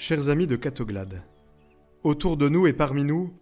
Chers 0.00 0.28
amis 0.28 0.46
de 0.46 0.54
Catoglade, 0.54 1.24
autour 2.04 2.36
de 2.36 2.48
nous 2.48 2.68
et 2.68 2.72
parmi 2.72 3.02
nous, 3.02 3.36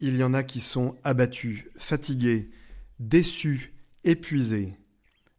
il 0.00 0.18
y 0.18 0.22
en 0.22 0.34
a 0.34 0.42
qui 0.42 0.60
sont 0.60 0.96
abattus, 1.02 1.64
fatigués, 1.78 2.50
déçus, 2.98 3.72
épuisés. 4.04 4.76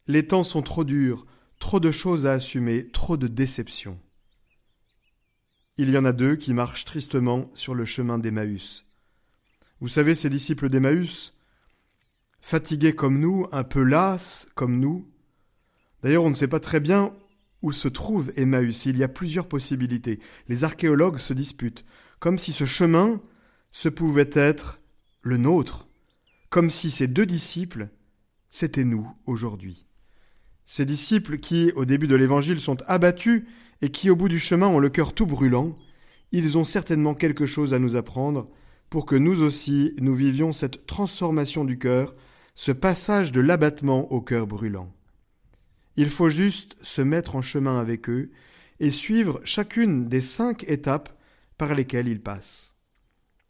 Les 0.07 0.25
temps 0.25 0.43
sont 0.43 0.63
trop 0.63 0.83
durs, 0.83 1.27
trop 1.59 1.79
de 1.79 1.91
choses 1.91 2.25
à 2.25 2.31
assumer, 2.31 2.87
trop 2.87 3.15
de 3.15 3.27
déceptions. 3.27 3.99
Il 5.77 5.91
y 5.91 5.99
en 5.99 6.03
a 6.03 6.13
deux 6.13 6.35
qui 6.35 6.51
marchent 6.51 6.85
tristement 6.85 7.51
sur 7.53 7.75
le 7.75 7.85
chemin 7.85 8.17
d'Emmaüs. 8.17 8.87
Vous 9.81 9.87
savez, 9.87 10.15
ces 10.15 10.31
disciples 10.31 10.69
d'Emmaüs, 10.69 11.35
fatigués 12.41 12.95
comme 12.95 13.19
nous, 13.19 13.47
un 13.51 13.63
peu 13.63 13.83
las 13.83 14.47
comme 14.55 14.79
nous. 14.79 15.07
D'ailleurs, 16.01 16.23
on 16.23 16.31
ne 16.31 16.35
sait 16.35 16.47
pas 16.47 16.59
très 16.59 16.79
bien 16.79 17.13
où 17.65 17.71
se 17.71 17.87
trouve 17.87 18.31
Emmaüs. 18.37 18.85
Il 18.85 18.95
y 18.95 19.03
a 19.03 19.07
plusieurs 19.07 19.47
possibilités. 19.47 20.19
Les 20.47 20.63
archéologues 20.63 21.17
se 21.17 21.33
disputent, 21.33 21.83
comme 22.19 22.37
si 22.37 22.51
ce 22.51 22.65
chemin 22.65 23.19
se 23.71 23.89
pouvait 23.89 24.29
être 24.33 24.79
le 25.23 25.37
nôtre, 25.37 25.87
comme 26.51 26.69
si 26.69 26.91
ces 26.91 27.07
deux 27.07 27.25
disciples, 27.25 27.89
c'était 28.49 28.83
nous 28.83 29.11
aujourd'hui. 29.25 29.87
Ces 30.67 30.85
disciples 30.85 31.39
qui, 31.39 31.71
au 31.75 31.85
début 31.85 32.05
de 32.05 32.15
l'Évangile, 32.15 32.59
sont 32.59 32.77
abattus 32.85 33.45
et 33.81 33.89
qui, 33.89 34.11
au 34.11 34.15
bout 34.15 34.29
du 34.29 34.39
chemin, 34.39 34.67
ont 34.67 34.79
le 34.79 34.89
cœur 34.89 35.13
tout 35.13 35.25
brûlant, 35.25 35.75
ils 36.31 36.59
ont 36.59 36.63
certainement 36.63 37.15
quelque 37.15 37.47
chose 37.47 37.73
à 37.73 37.79
nous 37.79 37.95
apprendre 37.95 38.47
pour 38.91 39.07
que 39.07 39.15
nous 39.15 39.41
aussi 39.41 39.95
nous 39.99 40.13
vivions 40.13 40.53
cette 40.53 40.85
transformation 40.85 41.65
du 41.65 41.79
cœur, 41.79 42.15
ce 42.53 42.71
passage 42.71 43.31
de 43.31 43.41
l'abattement 43.41 44.11
au 44.11 44.21
cœur 44.21 44.45
brûlant. 44.45 44.94
Il 45.97 46.09
faut 46.09 46.29
juste 46.29 46.75
se 46.81 47.01
mettre 47.01 47.35
en 47.35 47.41
chemin 47.41 47.79
avec 47.79 48.09
eux 48.09 48.31
et 48.79 48.91
suivre 48.91 49.39
chacune 49.43 50.07
des 50.09 50.21
cinq 50.21 50.63
étapes 50.67 51.17
par 51.57 51.73
lesquelles 51.73 52.07
ils 52.07 52.21
passent. 52.21 52.75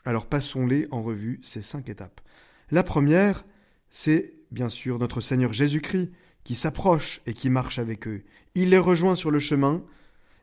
Alors 0.05 0.27
passons-les 0.27 0.87
en 0.91 1.01
revue, 1.01 1.39
ces 1.43 1.63
cinq 1.63 1.89
étapes. 1.89 2.21
La 2.69 2.83
première, 2.83 3.43
c'est 3.89 4.35
bien 4.51 4.69
sûr 4.69 4.99
notre 4.99 5.21
Seigneur 5.21 5.53
Jésus-Christ 5.53 6.11
qui 6.43 6.55
s'approche 6.55 7.21
et 7.25 7.33
qui 7.33 7.49
marche 7.49 7.79
avec 7.79 8.07
eux. 8.07 8.23
Il 8.53 8.69
les 8.69 8.77
rejoint 8.77 9.15
sur 9.15 9.31
le 9.31 9.39
chemin, 9.39 9.83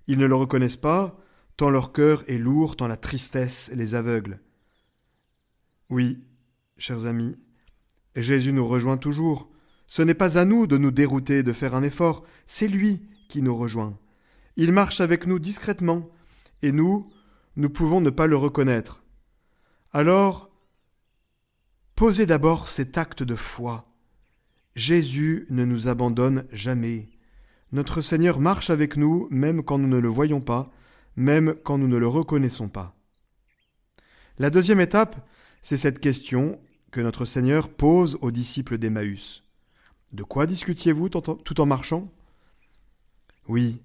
ils 0.09 0.19
ne 0.19 0.27
le 0.27 0.35
reconnaissent 0.35 0.77
pas, 0.77 1.19
tant 1.57 1.71
leur 1.71 1.93
cœur 1.93 2.29
est 2.29 2.39
lourd, 2.39 2.77
tant 2.77 2.89
la 2.89 2.97
tristesse 2.97 3.71
les 3.75 3.95
aveugle. 3.95 4.41
Oui, 5.91 6.25
chers 6.77 7.07
amis, 7.07 7.37
Jésus 8.17 8.53
nous 8.53 8.67
rejoint 8.67 8.97
toujours, 8.97 9.51
ce 9.87 10.03
n'est 10.03 10.15
pas 10.15 10.39
à 10.39 10.45
nous 10.45 10.67
de 10.67 10.79
nous 10.79 10.91
dérouter, 10.91 11.43
de 11.43 11.53
faire 11.53 11.75
un 11.75 11.83
effort, 11.83 12.25
c'est 12.47 12.69
lui 12.69 13.03
qui 13.29 13.43
nous 13.43 13.57
rejoint. 13.57 13.99
Il 14.57 14.73
marche 14.73 15.01
avec 15.01 15.27
nous 15.27 15.39
discrètement, 15.39 16.11
et 16.63 16.73
nous, 16.73 17.11
nous 17.57 17.71
pouvons 17.71 18.01
ne 18.01 18.11
pas 18.11 18.27
le 18.27 18.37
reconnaître. 18.37 19.03
Alors, 19.93 20.51
posez 21.95 22.27
d'abord 22.27 22.69
cet 22.69 22.97
acte 22.99 23.23
de 23.23 23.35
foi. 23.35 23.89
Jésus 24.75 25.47
ne 25.51 25.65
nous 25.65 25.89
abandonne 25.89 26.47
jamais. 26.53 27.11
Notre 27.73 28.01
Seigneur 28.01 28.41
marche 28.41 28.71
avec 28.71 28.97
nous 28.97 29.29
même 29.31 29.63
quand 29.63 29.79
nous 29.79 29.89
ne 29.89 29.99
le 29.99 30.09
voyons 30.09 30.41
pas, 30.41 30.71
même 31.17 31.55
quand 31.65 31.79
nous 31.79 31.89
ne 31.89 31.97
le 31.97 32.09
reconnaissons 32.09 32.69
pas. 32.69 32.95
La 34.39 34.51
deuxième 34.51 34.81
étape, 34.81 35.29
c'est 35.63 35.77
cette 35.77 36.01
question 36.01 36.61
que 36.91 37.01
notre 37.01 37.25
Seigneur 37.25 37.69
pose 37.69 38.19
aux 38.21 38.31
disciples 38.31 38.79
d'Emmaüs. 38.79 39.43
De 40.13 40.23
quoi 40.23 40.47
discutiez-vous 40.47 41.09
tout 41.09 41.61
en 41.61 41.67
marchant? 41.67 42.13
Oui, 43.49 43.81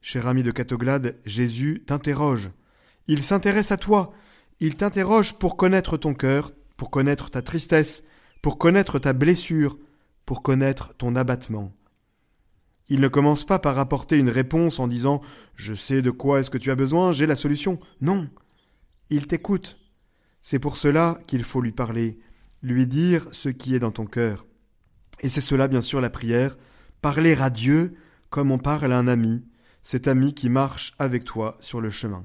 cher 0.00 0.28
ami 0.28 0.42
de 0.42 0.52
Catoglade, 0.52 1.16
Jésus 1.26 1.82
t'interroge. 1.86 2.50
Il 3.08 3.22
s'intéresse 3.22 3.72
à 3.72 3.76
toi. 3.76 4.12
Il 4.60 4.76
t'interroge 4.76 5.34
pour 5.34 5.56
connaître 5.56 5.96
ton 5.96 6.14
cœur, 6.14 6.52
pour 6.76 6.90
connaître 6.90 7.30
ta 7.30 7.42
tristesse, 7.42 8.04
pour 8.40 8.56
connaître 8.56 8.98
ta 8.98 9.12
blessure, 9.12 9.78
pour 10.24 10.42
connaître 10.42 10.94
ton 10.96 11.16
abattement. 11.16 11.72
Il 12.88 13.00
ne 13.00 13.08
commence 13.08 13.44
pas 13.44 13.58
par 13.58 13.80
apporter 13.80 14.16
une 14.16 14.30
réponse 14.30 14.78
en 14.78 14.86
disant 14.86 15.20
Je 15.56 15.74
sais 15.74 16.02
de 16.02 16.12
quoi 16.12 16.38
est-ce 16.38 16.50
que 16.50 16.58
tu 16.58 16.70
as 16.70 16.76
besoin, 16.76 17.12
j'ai 17.12 17.26
la 17.26 17.36
solution. 17.36 17.80
Non. 18.00 18.28
Il 19.10 19.26
t'écoute. 19.26 19.78
C'est 20.40 20.60
pour 20.60 20.76
cela 20.76 21.18
qu'il 21.26 21.42
faut 21.42 21.60
lui 21.60 21.72
parler, 21.72 22.18
lui 22.62 22.86
dire 22.86 23.26
ce 23.32 23.48
qui 23.48 23.74
est 23.74 23.80
dans 23.80 23.90
ton 23.90 24.06
cœur. 24.06 24.46
Et 25.20 25.28
c'est 25.28 25.40
cela, 25.40 25.68
bien 25.68 25.82
sûr, 25.82 26.00
la 26.00 26.10
prière, 26.10 26.56
parler 27.00 27.34
à 27.34 27.50
Dieu 27.50 27.96
comme 28.30 28.50
on 28.50 28.58
parle 28.58 28.92
à 28.92 28.98
un 28.98 29.08
ami, 29.08 29.44
cet 29.82 30.08
ami 30.08 30.34
qui 30.34 30.48
marche 30.48 30.94
avec 30.98 31.24
toi 31.24 31.56
sur 31.60 31.80
le 31.80 31.90
chemin. 31.90 32.24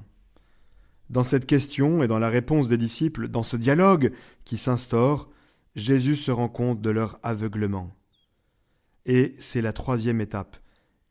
Dans 1.10 1.24
cette 1.24 1.46
question 1.46 2.02
et 2.02 2.08
dans 2.08 2.18
la 2.18 2.28
réponse 2.28 2.68
des 2.68 2.78
disciples, 2.78 3.28
dans 3.28 3.42
ce 3.42 3.56
dialogue 3.56 4.12
qui 4.44 4.56
s'instaure, 4.56 5.30
Jésus 5.76 6.16
se 6.16 6.30
rend 6.30 6.48
compte 6.48 6.80
de 6.80 6.90
leur 6.90 7.18
aveuglement. 7.22 7.94
Et 9.06 9.34
c'est 9.38 9.62
la 9.62 9.72
troisième 9.72 10.20
étape. 10.20 10.56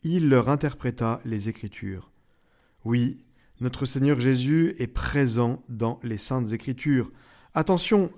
Il 0.03 0.30
leur 0.30 0.50
interpréta 0.50 1.22
les 1.25 1.50
Écritures. 1.50 2.12
Oui, 2.84 3.25
notre 3.59 3.86
Seigneur 3.86 4.19
Jésus 4.19 4.75
est 4.80 4.88
présent 4.88 5.63
dans 5.69 6.00
les 6.03 6.18
saintes 6.18 6.52
Écritures. 6.52 7.12
Attention, 7.53 8.12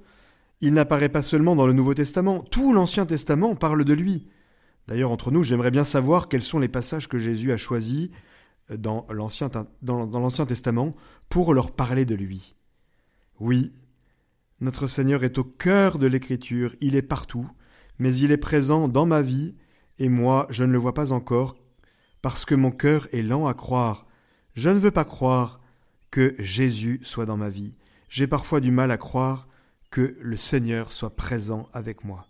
il 0.62 0.74
n'apparaît 0.74 1.10
pas 1.10 1.24
seulement 1.24 1.56
dans 1.56 1.68
le 1.68 1.74
Nouveau 1.74 1.94
Testament, 1.94 2.42
tout 2.42 2.74
l'Ancien 2.74 3.06
Testament 3.06 3.56
parle 3.56 3.84
de 3.86 3.94
lui. 3.94 4.28
D'ailleurs, 4.88 5.12
entre 5.12 5.32
nous, 5.32 5.44
j'aimerais 5.44 5.72
bien 5.72 5.84
savoir 5.84 6.28
quels 6.28 6.42
sont 6.42 6.60
les 6.60 6.68
passages 6.68 7.08
que 7.08 7.18
Jésus 7.18 7.52
a 7.52 7.58
choisis 7.58 8.10
euh, 8.72 8.78
dans 8.78 9.06
l'Ancien, 9.10 10.46
Testament 10.46 10.94
pour 11.30 11.54
leur 11.54 11.72
parler 11.72 12.06
de 12.06 12.16
lui. 12.16 12.56
Oui, 13.40 13.74
notre 14.60 14.88
Seigneur 14.88 15.24
est 15.24 15.38
au 15.38 15.44
cœur 15.44 16.00
de 16.00 16.08
l'Écriture, 16.08 16.76
il 16.80 16.96
est 16.96 17.02
partout, 17.02 17.50
mais 18.00 18.16
il 18.16 18.32
est 18.32 18.38
présent 18.38 18.88
dans 18.88 19.06
ma 19.06 19.22
vie, 19.22 19.56
et 20.00 20.10
moi 20.10 20.48
je 20.50 20.64
ne 20.64 20.72
le 20.72 20.78
vois 20.78 20.94
pas 20.94 21.12
encore, 21.12 21.58
parce 22.22 22.46
que 22.46 22.56
mon 22.56 22.72
cœur 22.72 23.08
est 23.12 23.22
lent 23.22 23.48
à 23.48 23.54
croire. 23.54 24.08
Je 24.54 24.70
ne 24.70 24.80
veux 24.80 24.92
pas 24.92 25.06
croire 25.06 25.60
que 26.12 26.36
Jésus 26.40 27.00
soit 27.04 27.26
dans 27.26 27.38
ma 27.38 27.50
vie. 27.50 27.74
J'ai 28.08 28.28
parfois 28.28 28.60
du 28.60 28.72
mal 28.72 28.92
à 28.92 28.98
croire 28.98 29.48
que 29.94 30.16
le 30.20 30.38
Seigneur 30.38 30.92
soit 30.92 31.16
présent 31.16 31.70
avec 31.72 32.04
moi. 32.04 32.26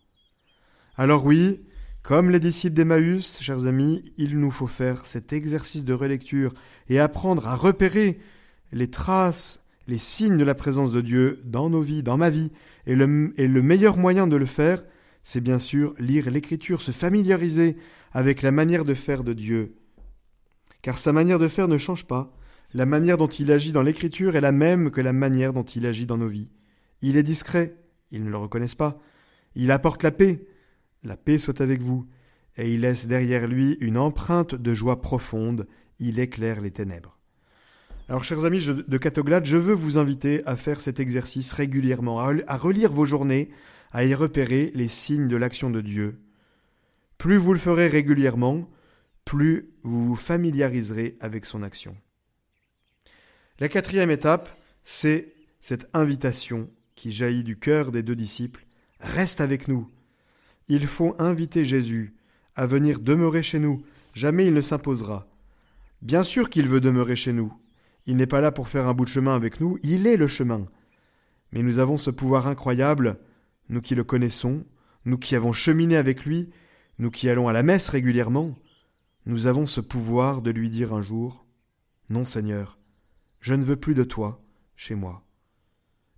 Alors 0.97 1.25
oui, 1.25 1.62
comme 2.01 2.29
les 2.29 2.41
disciples 2.41 2.75
d'Emmaüs, 2.75 3.40
chers 3.40 3.68
amis, 3.68 4.03
il 4.18 4.38
nous 4.38 4.51
faut 4.51 4.68
faire 4.68 5.06
cet 5.06 5.31
exercice 5.31 5.85
de 5.85 5.94
relecture 5.94 6.53
et 6.90 7.00
apprendre 7.00 7.47
à 7.47 7.56
repérer 7.56 8.19
les 8.74 8.90
traces, 8.90 9.62
les 9.88 9.97
signes 9.97 10.38
de 10.38 10.44
la 10.44 10.56
présence 10.56 10.91
de 10.91 11.00
Dieu 11.00 11.40
dans 11.46 11.69
nos 11.69 11.79
vies, 11.79 12.03
dans 12.03 12.18
ma 12.18 12.29
vie. 12.29 12.51
Et 12.85 12.96
le, 12.96 13.34
et 13.38 13.47
le 13.47 13.62
meilleur 13.62 13.95
moyen 13.95 14.28
de 14.28 14.35
le 14.35 14.45
faire, 14.45 14.84
c'est 15.24 15.40
bien 15.40 15.59
sûr 15.59 15.94
lire 16.00 16.30
l'Écriture, 16.30 16.81
se 16.81 16.91
familiariser 16.91 17.78
avec 18.12 18.41
la 18.41 18.51
manière 18.51 18.84
de 18.84 18.94
faire 18.94 19.24
de 19.24 19.31
Dieu. 19.31 19.75
Car 20.81 21.00
sa 21.00 21.13
manière 21.13 21.40
de 21.40 21.47
faire 21.47 21.69
ne 21.69 21.78
change 21.78 22.03
pas. 22.03 22.35
La 22.74 22.85
manière 22.85 23.18
dont 23.18 23.28
il 23.28 23.53
agit 23.53 23.72
dans 23.72 23.84
l'Écriture 23.84 24.35
est 24.35 24.41
la 24.41 24.51
même 24.51 24.91
que 24.91 25.00
la 25.00 25.13
manière 25.13 25.53
dont 25.53 25.63
il 25.63 25.85
agit 25.85 26.06
dans 26.06 26.18
nos 26.18 26.28
vies. 26.28 26.50
Il 27.03 27.17
est 27.17 27.23
discret, 27.23 27.75
ils 28.11 28.23
ne 28.23 28.29
le 28.29 28.37
reconnaissent 28.37 28.75
pas. 28.75 28.97
Il 29.55 29.71
apporte 29.71 30.03
la 30.03 30.11
paix, 30.11 30.47
la 31.03 31.17
paix 31.17 31.37
soit 31.37 31.59
avec 31.59 31.81
vous, 31.81 32.07
et 32.55 32.73
il 32.73 32.81
laisse 32.81 33.07
derrière 33.07 33.45
lui 33.45 33.77
une 33.81 33.97
empreinte 33.97 34.55
de 34.55 34.73
joie 34.73 35.01
profonde, 35.01 35.67
il 36.00 36.17
éclaire 36.17 36.61
les 36.61 36.71
ténèbres. 36.71 37.19
Alors, 38.07 38.23
chers 38.23 38.45
amis 38.45 38.65
de 38.65 38.97
Catoglade, 38.97 39.45
je 39.45 39.57
veux 39.57 39.73
vous 39.73 39.97
inviter 39.97 40.45
à 40.45 40.55
faire 40.55 40.79
cet 40.79 41.01
exercice 41.01 41.51
régulièrement, 41.51 42.21
à 42.21 42.57
relire 42.57 42.94
vos 42.94 43.06
journées, 43.06 43.49
à 43.91 44.06
y 44.06 44.13
repérer 44.13 44.71
les 44.73 44.88
signes 44.88 45.27
de 45.27 45.38
l'action 45.38 45.69
de 45.69 45.81
Dieu. 45.81 46.21
Plus 47.17 47.38
vous 47.38 47.51
le 47.51 47.59
ferez 47.59 47.88
régulièrement, 47.88 48.69
plus 49.25 49.73
vous 49.83 50.07
vous 50.07 50.15
familiariserez 50.15 51.17
avec 51.19 51.45
son 51.45 51.63
action. 51.63 51.97
La 53.59 53.67
quatrième 53.67 54.11
étape, 54.11 54.49
c'est 54.83 55.33
cette 55.59 55.89
invitation 55.94 56.69
qui 56.95 57.12
jaillit 57.12 57.44
du 57.44 57.57
cœur 57.57 57.92
des 57.92 58.04
deux 58.04 58.16
disciples, 58.16 58.66
reste 59.00 59.42
avec 59.42 59.68
nous. 59.68 59.90
Il 60.68 60.88
faut 60.88 61.16
inviter 61.19 61.66
Jésus 61.66 62.13
à 62.56 62.66
venir 62.66 63.00
demeurer 63.00 63.44
chez 63.44 63.60
nous. 63.60 63.84
Jamais 64.13 64.48
il 64.48 64.54
ne 64.54 64.62
s'imposera. 64.62 65.28
Bien 66.01 66.24
sûr 66.24 66.50
qu'il 66.50 66.68
veut 66.68 66.81
demeurer 66.81 67.16
chez 67.16 67.34
nous. 67.34 67.54
Il 68.06 68.18
n'est 68.18 68.28
pas 68.28 68.42
là 68.42 68.51
pour 68.51 68.68
faire 68.68 68.88
un 68.88 68.94
bout 68.94 69.06
de 69.06 69.10
chemin 69.10 69.36
avec 69.36 69.60
nous, 69.60 69.78
il 69.81 70.07
est 70.07 70.18
le 70.18 70.28
chemin. 70.28 70.68
Mais 71.51 71.63
nous 71.63 71.80
avons 71.80 71.98
ce 71.98 72.12
pouvoir 72.12 72.48
incroyable, 72.48 73.18
nous 73.69 73.81
qui 73.81 73.95
le 73.95 74.04
connaissons, 74.04 74.66
nous 75.06 75.18
qui 75.18 75.36
avons 75.36 75.54
cheminé 75.54 75.95
avec 75.95 76.25
lui, 76.25 76.50
nous 77.00 77.12
qui 77.12 77.30
allons 77.30 77.48
à 77.48 77.54
la 77.54 77.63
messe 77.63 77.90
régulièrement, 77.90 78.56
nous 79.25 79.48
avons 79.48 79.66
ce 79.66 79.80
pouvoir 79.80 80.42
de 80.42 80.51
lui 80.51 80.69
dire 80.69 80.94
un 80.94 81.01
jour 81.01 81.45
Non, 82.10 82.25
Seigneur, 82.25 82.78
je 83.40 83.54
ne 83.54 83.63
veux 83.63 83.78
plus 83.78 83.95
de 83.95 84.04
toi 84.04 84.42
chez 84.75 84.95
moi. 84.95 85.24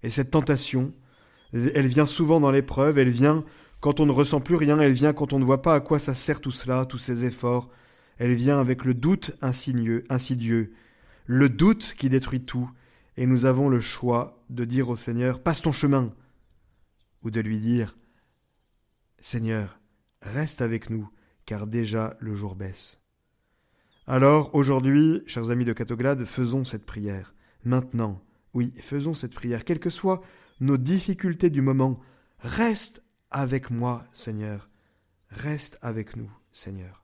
Et 0.05 0.11
cette 0.11 0.29
tentation, 0.29 0.93
elle 1.51 1.87
vient 1.87 2.05
souvent 2.05 2.39
dans 2.39 2.51
l'épreuve, 2.51 2.99
elle 2.99 3.09
vient 3.09 3.43
quand 3.79 3.99
on 3.99 4.05
ne 4.05 4.11
ressent 4.11 4.39
plus 4.39 4.55
rien, 4.55 4.79
elle 4.79 4.91
vient 4.91 5.13
quand 5.13 5.33
on 5.33 5.39
ne 5.39 5.43
voit 5.43 5.63
pas 5.63 5.73
à 5.73 5.79
quoi 5.79 5.97
ça 5.97 6.13
sert 6.13 6.41
tout 6.41 6.51
cela, 6.51 6.85
tous 6.85 6.99
ces 6.99 7.25
efforts, 7.25 7.71
elle 8.19 8.35
vient 8.35 8.59
avec 8.59 8.85
le 8.85 8.93
doute 8.93 9.31
insidieux, 9.41 10.05
insidieux. 10.09 10.73
le 11.25 11.49
doute 11.49 11.95
qui 11.97 12.07
détruit 12.07 12.45
tout, 12.45 12.69
et 13.17 13.25
nous 13.25 13.45
avons 13.45 13.67
le 13.67 13.79
choix 13.79 14.43
de 14.51 14.63
dire 14.63 14.89
au 14.89 14.95
Seigneur, 14.95 15.41
passe 15.41 15.63
ton 15.63 15.71
chemin, 15.71 16.13
ou 17.23 17.31
de 17.31 17.39
lui 17.39 17.59
dire, 17.59 17.97
Seigneur, 19.19 19.79
reste 20.21 20.61
avec 20.61 20.91
nous, 20.91 21.09
car 21.47 21.65
déjà 21.65 22.15
le 22.19 22.35
jour 22.35 22.53
baisse. 22.53 22.99
Alors, 24.05 24.53
aujourd'hui, 24.53 25.23
chers 25.25 25.49
amis 25.49 25.65
de 25.65 25.73
Catoglade, 25.73 26.25
faisons 26.25 26.63
cette 26.63 26.85
prière. 26.85 27.33
Maintenant, 27.63 28.21
oui, 28.55 28.73
faisons 28.79 29.13
cette 29.13 29.35
prière, 29.35 29.65
quelles 29.65 29.79
que 29.79 29.89
soient 29.89 30.23
nos 30.61 30.77
difficultés 30.77 31.49
du 31.49 31.61
moment. 31.61 31.99
Reste 32.39 33.03
avec 33.29 33.69
moi, 33.69 34.05
Seigneur. 34.13 34.69
Reste 35.29 35.77
avec 35.81 36.15
nous, 36.15 36.31
Seigneur. 36.53 37.03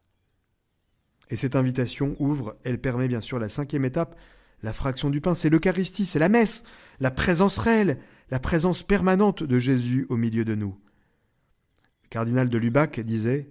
Et 1.29 1.35
cette 1.35 1.57
invitation 1.57 2.15
ouvre, 2.19 2.57
elle 2.63 2.79
permet 2.79 3.09
bien 3.09 3.19
sûr 3.19 3.37
la 3.37 3.49
cinquième 3.49 3.85
étape, 3.85 4.17
la 4.63 4.73
fraction 4.73 5.09
du 5.09 5.19
pain, 5.19 5.35
c'est 5.35 5.49
l'Eucharistie, 5.49 6.05
c'est 6.05 6.19
la 6.19 6.29
messe, 6.29 6.63
la 6.99 7.11
présence 7.11 7.57
réelle, 7.57 7.99
la 8.29 8.39
présence 8.39 8.81
permanente 8.81 9.43
de 9.43 9.59
Jésus 9.59 10.05
au 10.09 10.15
milieu 10.17 10.45
de 10.45 10.55
nous. 10.55 10.77
Le 12.03 12.09
cardinal 12.09 12.49
de 12.49 12.57
Lubac 12.57 12.99
disait 13.01 13.49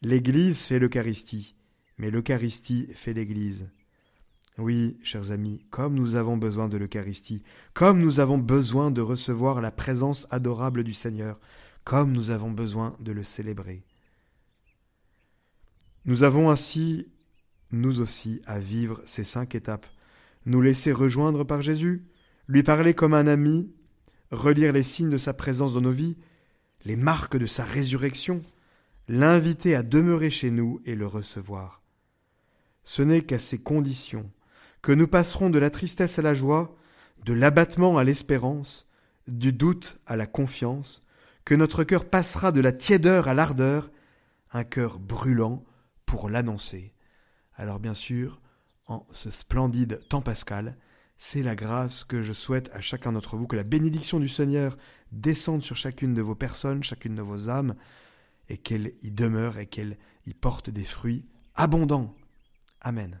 L'Église 0.00 0.62
fait 0.62 0.78
l'Eucharistie, 0.78 1.54
mais 1.98 2.10
l'Eucharistie 2.10 2.88
fait 2.94 3.12
l'Église. 3.12 3.68
Oui, 4.58 4.98
chers 5.02 5.30
amis, 5.30 5.64
comme 5.70 5.94
nous 5.94 6.14
avons 6.14 6.36
besoin 6.36 6.68
de 6.68 6.76
l'Eucharistie, 6.76 7.42
comme 7.72 8.00
nous 8.00 8.20
avons 8.20 8.38
besoin 8.38 8.90
de 8.90 9.00
recevoir 9.00 9.60
la 9.60 9.70
présence 9.70 10.26
adorable 10.30 10.84
du 10.84 10.92
Seigneur, 10.92 11.40
comme 11.84 12.12
nous 12.12 12.30
avons 12.30 12.50
besoin 12.50 12.96
de 13.00 13.12
le 13.12 13.24
célébrer. 13.24 13.82
Nous 16.04 16.22
avons 16.22 16.50
ainsi 16.50 17.08
nous 17.72 18.00
aussi, 18.00 18.42
à 18.46 18.60
vivre 18.60 19.00
ces 19.06 19.24
cinq 19.24 19.54
étapes. 19.54 19.86
Nous 20.44 20.60
laisser 20.60 20.92
rejoindre 20.92 21.44
par 21.44 21.62
Jésus, 21.62 22.04
lui 22.46 22.62
parler 22.62 22.92
comme 22.94 23.14
un 23.14 23.26
ami, 23.26 23.72
relire 24.30 24.72
les 24.72 24.82
signes 24.82 25.10
de 25.10 25.16
sa 25.16 25.32
présence 25.32 25.72
dans 25.72 25.80
nos 25.80 25.92
vies, 25.92 26.18
les 26.84 26.96
marques 26.96 27.36
de 27.36 27.46
sa 27.46 27.64
résurrection, 27.64 28.42
l'inviter 29.08 29.74
à 29.74 29.82
demeurer 29.82 30.30
chez 30.30 30.50
nous 30.50 30.80
et 30.84 30.94
le 30.94 31.06
recevoir. 31.06 31.82
Ce 32.84 33.00
n'est 33.02 33.22
qu'à 33.22 33.38
ces 33.38 33.58
conditions 33.58 34.30
que 34.82 34.92
nous 34.92 35.06
passerons 35.06 35.48
de 35.48 35.58
la 35.58 35.70
tristesse 35.70 36.18
à 36.18 36.22
la 36.22 36.34
joie, 36.34 36.76
de 37.24 37.32
l'abattement 37.32 37.98
à 37.98 38.04
l'espérance, 38.04 38.88
du 39.28 39.52
doute 39.52 40.00
à 40.06 40.16
la 40.16 40.26
confiance, 40.26 41.00
que 41.44 41.54
notre 41.54 41.84
cœur 41.84 42.04
passera 42.04 42.52
de 42.52 42.60
la 42.60 42.72
tiédeur 42.72 43.28
à 43.28 43.34
l'ardeur, 43.34 43.90
un 44.50 44.64
cœur 44.64 44.98
brûlant 44.98 45.64
pour 46.04 46.28
l'annoncer. 46.28 46.92
Alors 47.54 47.78
bien 47.78 47.94
sûr, 47.94 48.40
en 48.86 49.06
ce 49.12 49.30
splendide 49.30 50.00
temps 50.08 50.20
pascal, 50.20 50.76
c'est 51.16 51.42
la 51.42 51.54
grâce 51.54 52.02
que 52.02 52.20
je 52.20 52.32
souhaite 52.32 52.68
à 52.72 52.80
chacun 52.80 53.12
d'entre 53.12 53.36
vous, 53.36 53.46
que 53.46 53.54
la 53.54 53.62
bénédiction 53.62 54.18
du 54.18 54.28
Seigneur 54.28 54.76
descende 55.12 55.62
sur 55.62 55.76
chacune 55.76 56.14
de 56.14 56.22
vos 56.22 56.34
personnes, 56.34 56.82
chacune 56.82 57.14
de 57.14 57.22
vos 57.22 57.48
âmes, 57.48 57.76
et 58.48 58.58
qu'elle 58.58 58.94
y 59.02 59.12
demeure 59.12 59.58
et 59.58 59.66
qu'elle 59.66 59.98
y 60.26 60.34
porte 60.34 60.68
des 60.70 60.84
fruits 60.84 61.24
abondants. 61.54 62.16
Amen. 62.80 63.20